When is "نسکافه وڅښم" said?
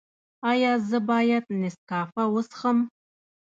1.61-2.77